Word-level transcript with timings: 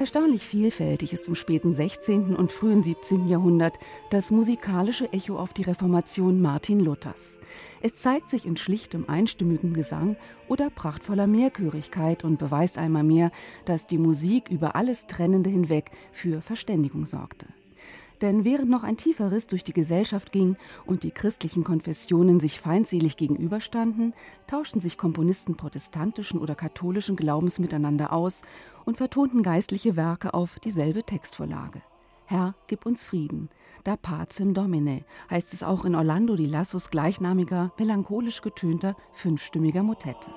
Erstaunlich 0.00 0.46
vielfältig 0.46 1.12
ist 1.12 1.28
im 1.28 1.34
späten 1.34 1.74
16. 1.74 2.34
und 2.34 2.52
frühen 2.52 2.82
17. 2.82 3.28
Jahrhundert 3.28 3.78
das 4.08 4.30
musikalische 4.30 5.12
Echo 5.12 5.38
auf 5.38 5.52
die 5.52 5.60
Reformation 5.60 6.40
Martin 6.40 6.80
Luthers. 6.80 7.38
Es 7.82 7.96
zeigt 7.96 8.30
sich 8.30 8.46
in 8.46 8.56
schlichtem 8.56 9.10
einstimmigen 9.10 9.74
Gesang 9.74 10.16
oder 10.48 10.70
prachtvoller 10.70 11.26
Mehrchörigkeit 11.26 12.24
und 12.24 12.38
beweist 12.38 12.78
einmal 12.78 13.04
mehr, 13.04 13.30
dass 13.66 13.86
die 13.86 13.98
Musik 13.98 14.48
über 14.48 14.74
alles 14.74 15.06
Trennende 15.06 15.50
hinweg 15.50 15.90
für 16.12 16.40
Verständigung 16.40 17.04
sorgte. 17.04 17.48
Denn 18.20 18.44
während 18.44 18.70
noch 18.70 18.82
ein 18.82 18.96
tiefer 18.96 19.32
Riss 19.32 19.46
durch 19.46 19.64
die 19.64 19.72
Gesellschaft 19.72 20.30
ging 20.30 20.56
und 20.84 21.04
die 21.04 21.10
christlichen 21.10 21.64
Konfessionen 21.64 22.38
sich 22.38 22.60
feindselig 22.60 23.16
gegenüberstanden, 23.16 24.12
tauschten 24.46 24.80
sich 24.80 24.98
Komponisten 24.98 25.56
protestantischen 25.56 26.38
oder 26.38 26.54
katholischen 26.54 27.16
Glaubens 27.16 27.58
miteinander 27.58 28.12
aus 28.12 28.42
und 28.84 28.98
vertonten 28.98 29.42
geistliche 29.42 29.96
Werke 29.96 30.34
auf 30.34 30.60
dieselbe 30.60 31.02
Textvorlage. 31.02 31.80
Herr, 32.26 32.54
gib 32.66 32.86
uns 32.86 33.04
Frieden. 33.04 33.48
Da 33.82 33.96
pacem 33.96 34.52
domine 34.52 35.04
heißt 35.30 35.54
es 35.54 35.62
auch 35.62 35.84
in 35.84 35.94
Orlando 35.94 36.36
di 36.36 36.46
Lassos 36.46 36.90
gleichnamiger, 36.90 37.72
melancholisch 37.78 38.42
getönter, 38.42 38.94
fünfstimmiger 39.12 39.82
Motette. 39.82 40.30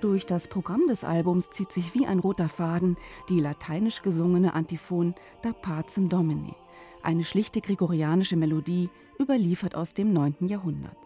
Durch 0.00 0.26
das 0.26 0.46
Programm 0.46 0.86
des 0.86 1.02
Albums 1.02 1.50
zieht 1.50 1.72
sich 1.72 1.92
wie 1.92 2.06
ein 2.06 2.20
roter 2.20 2.48
Faden 2.48 2.96
die 3.28 3.40
lateinisch 3.40 4.00
gesungene 4.00 4.54
Antiphon 4.54 5.16
Da 5.42 5.52
Pacem 5.52 6.08
Domini, 6.08 6.54
eine 7.02 7.24
schlichte 7.24 7.60
gregorianische 7.60 8.36
Melodie, 8.36 8.90
überliefert 9.18 9.74
aus 9.74 9.94
dem 9.94 10.12
9. 10.12 10.46
Jahrhundert. 10.46 10.96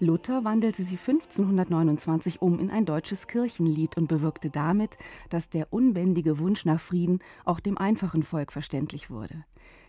Luther 0.00 0.42
wandelte 0.42 0.82
sie 0.82 0.96
1529 0.96 2.42
um 2.42 2.58
in 2.58 2.70
ein 2.72 2.84
deutsches 2.84 3.28
Kirchenlied 3.28 3.96
und 3.96 4.08
bewirkte 4.08 4.50
damit, 4.50 4.96
dass 5.30 5.48
der 5.48 5.72
unbändige 5.72 6.40
Wunsch 6.40 6.64
nach 6.64 6.80
Frieden 6.80 7.20
auch 7.44 7.60
dem 7.60 7.78
einfachen 7.78 8.24
Volk 8.24 8.50
verständlich 8.50 9.08
wurde. 9.08 9.44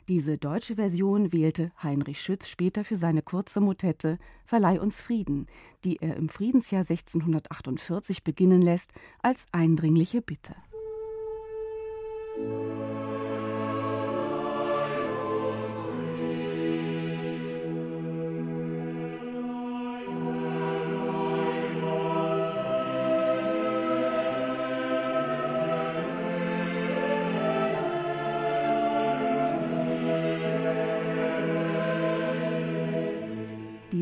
Diese 0.10 0.38
deutsche 0.38 0.76
Version 0.76 1.32
wählte 1.32 1.70
Heinrich 1.82 2.22
Schütz 2.22 2.50
später 2.50 2.84
für 2.84 2.98
seine 2.98 3.22
kurze 3.22 3.62
Motette 3.62 4.18
Verleih 4.44 4.82
uns 4.82 5.02
Frieden, 5.02 5.48
die 5.86 5.98
er 6.02 6.18
im 6.18 6.28
Friedensjahr 6.28 6.82
1648 6.82 8.24
beginnen 8.24 8.62
lässt, 8.62 8.92
als 9.22 9.46
eindringliche 9.54 10.22
Bitte. 10.22 10.56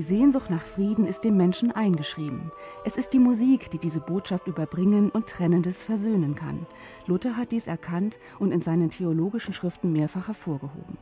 Die 0.02 0.08
Sehnsucht 0.08 0.50
nach 0.50 0.64
Frieden 0.64 1.06
ist 1.06 1.24
dem 1.24 1.38
Menschen 1.38 1.72
eingeschrieben. 1.72 2.52
Es 2.84 2.98
ist 2.98 3.14
die 3.14 3.20
Musik, 3.20 3.70
die 3.70 3.78
diese 3.78 4.00
Botschaft 4.00 4.48
überbringen 4.48 5.12
und 5.12 5.28
Trennendes 5.28 5.86
versöhnen 5.86 6.34
kann. 6.34 6.66
Luther 7.06 7.38
hat 7.38 7.52
dies 7.52 7.68
erkannt 7.68 8.18
und 8.40 8.52
in 8.52 8.64
seinen 8.64 8.90
theologischen 8.90 9.54
Schriften 9.54 9.92
mehrfach 9.92 10.28
hervorgehoben. 10.28 10.98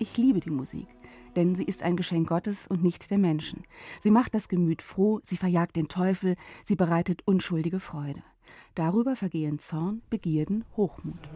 Ich 0.00 0.16
liebe 0.16 0.40
die 0.40 0.50
Musik, 0.50 0.88
denn 1.36 1.54
sie 1.54 1.62
ist 1.62 1.84
ein 1.84 1.94
Geschenk 1.94 2.28
Gottes 2.28 2.66
und 2.66 2.82
nicht 2.82 3.12
der 3.12 3.18
Menschen. 3.18 3.62
Sie 4.00 4.10
macht 4.10 4.34
das 4.34 4.48
Gemüt 4.48 4.82
froh, 4.82 5.20
sie 5.22 5.36
verjagt 5.36 5.76
den 5.76 5.86
Teufel, 5.86 6.34
sie 6.64 6.74
bereitet 6.74 7.22
unschuldige 7.24 7.78
Freude. 7.78 8.24
Darüber 8.74 9.14
vergehen 9.14 9.60
Zorn, 9.60 10.02
Begierden, 10.10 10.64
Hochmut. 10.76 11.28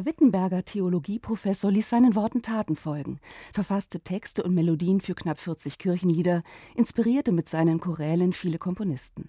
Der 0.00 0.06
Wittenberger 0.06 0.64
Theologieprofessor 0.64 1.70
ließ 1.70 1.90
seinen 1.90 2.14
Worten 2.14 2.40
Taten 2.40 2.74
folgen, 2.74 3.20
verfasste 3.52 4.00
Texte 4.00 4.42
und 4.42 4.54
Melodien 4.54 5.02
für 5.02 5.14
knapp 5.14 5.38
40 5.38 5.76
Kirchenlieder, 5.76 6.42
inspirierte 6.74 7.32
mit 7.32 7.50
seinen 7.50 7.80
Chorälen 7.80 8.32
viele 8.32 8.56
Komponisten. 8.56 9.28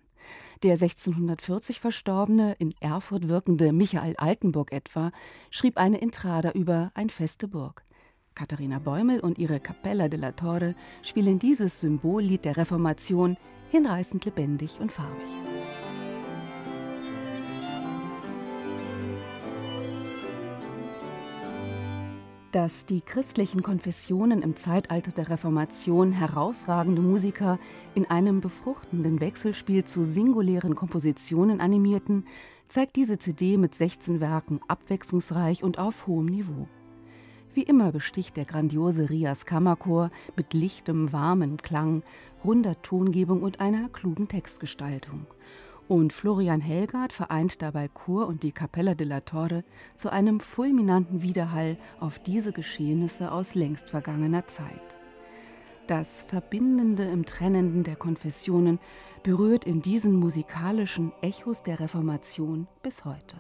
Der 0.64 0.76
1640 0.76 1.82
verstorbene, 1.82 2.56
in 2.58 2.74
Erfurt 2.80 3.28
wirkende 3.28 3.74
Michael 3.74 4.16
Altenburg 4.16 4.72
etwa, 4.72 5.12
schrieb 5.50 5.78
eine 5.78 5.98
Intrada 5.98 6.52
über 6.52 6.92
Ein 6.94 7.10
feste 7.10 7.50
Burg. 7.50 7.84
Katharina 8.34 8.80
Bäumel 8.80 9.20
und 9.20 9.40
ihre 9.40 9.60
Capella 9.60 10.08
della 10.08 10.32
Torre 10.32 10.76
spielen 11.02 11.38
dieses 11.38 11.82
Symbollied 11.82 12.46
der 12.46 12.56
Reformation 12.56 13.36
hinreißend 13.72 14.24
lebendig 14.24 14.80
und 14.80 14.90
farbig. 14.90 15.51
Dass 22.52 22.86
die 22.86 23.02
christlichen 23.02 23.64
Konfessionen 23.64 24.42
im 24.42 24.56
Zeitalter 24.56 25.12
der 25.12 25.30
Reformation 25.30 26.12
herausragende 26.12 27.02
Musiker 27.02 27.60
in 27.96 28.06
einem 28.10 28.42
befruchtenden 28.42 29.20
Wechselspiel 29.22 29.86
zu 29.86 30.04
singulären 30.04 30.76
Kompositionen 30.76 31.62
animierten, 31.62 32.26
zeigt 32.68 32.96
diese 32.96 33.20
CD 33.20 33.58
mit 33.58 33.76
16 33.76 34.20
Werken 34.20 34.60
abwechslungsreich 34.68 35.64
und 35.64 35.80
auf 35.80 36.08
hohem 36.08 36.26
Niveau. 36.26 36.68
Wie 37.54 37.64
immer 37.64 37.92
besticht 37.92 38.38
der 38.38 38.46
grandiose 38.46 39.10
Rias 39.10 39.46
Kammerchor 39.46 40.10
mit 40.36 40.54
lichtem, 40.54 41.12
warmem 41.12 41.58
Klang, 41.58 42.02
runder 42.46 42.82
Tongebung 42.82 43.44
und 43.44 43.60
einer 43.60 43.90
klugen 43.90 44.28
Textgestaltung. 44.28 45.28
Und 45.92 46.14
Florian 46.14 46.62
Helgard 46.62 47.12
vereint 47.12 47.62
dabei 47.62 47.90
Chor 47.90 48.26
und 48.28 48.44
die 48.44 48.54
Capella 48.54 48.96
della 48.96 49.20
Torre 49.20 49.66
zu 49.98 50.10
einem 50.10 50.40
fulminanten 50.40 51.22
Widerhall 51.22 51.76
auf 52.00 52.18
diese 52.18 52.54
Geschehnisse 52.54 53.30
aus 53.30 53.56
längst 53.56 53.90
vergangener 53.90 54.48
Zeit. 54.48 54.96
Das 55.88 56.24
Verbindende 56.24 57.04
im 57.04 57.26
Trennenden 57.26 57.84
der 57.84 57.98
Konfessionen 57.98 58.80
berührt 59.22 59.66
in 59.66 59.82
diesen 59.82 60.16
musikalischen 60.16 61.12
Echos 61.22 61.62
der 61.62 61.82
Reformation 61.82 62.70
bis 62.84 63.04
heute. 63.04 63.36